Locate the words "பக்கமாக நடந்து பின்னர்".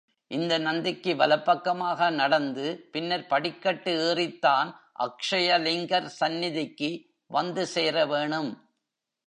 1.45-3.25